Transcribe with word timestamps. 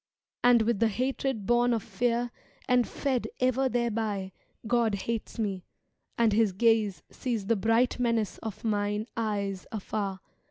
And 0.43 0.63
with 0.63 0.79
the 0.79 0.87
hatred 0.87 1.45
bom 1.45 1.73
of 1.73 1.83
fear 1.83 2.31
and 2.67 2.87
fed 2.87 3.27
Ever 3.39 3.69
thereby 3.69 4.31
God 4.65 4.95
hates 4.95 5.37
me, 5.37 5.63
and 6.17 6.33
His 6.33 6.53
ga?e 6.53 6.91
Sees 7.11 7.45
the 7.45 7.55
bright 7.55 7.99
menace 7.99 8.39
of 8.39 8.63
mine 8.63 9.05
eyes 9.15 9.67
afar. 9.71 10.19